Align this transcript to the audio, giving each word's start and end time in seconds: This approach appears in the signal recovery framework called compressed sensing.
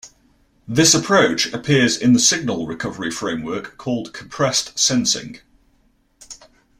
This 0.67 0.95
approach 0.95 1.53
appears 1.53 1.95
in 1.95 2.13
the 2.13 2.19
signal 2.19 2.65
recovery 2.65 3.11
framework 3.11 3.77
called 3.77 4.13
compressed 4.13 4.79
sensing. 4.79 5.41